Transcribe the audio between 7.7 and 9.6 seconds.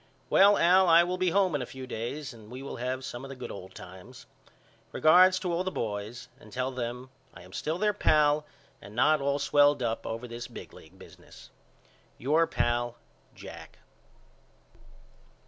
their pal and not all